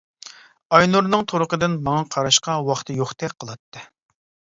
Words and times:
ئاينۇرنىڭ 0.77 1.27
تۇرقىدىن 1.31 1.75
ماڭا 1.87 2.05
قاراشقا 2.15 2.55
ۋاقتى 2.71 2.97
يوقتەك 3.01 3.37
قىلاتتى. 3.45 3.85